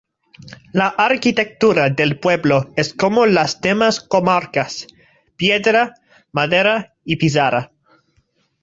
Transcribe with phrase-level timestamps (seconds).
[0.73, 4.87] La arquitectura del pueblo es como las demás comarcas:
[5.37, 5.93] piedra,
[6.31, 7.71] madera y pizarra.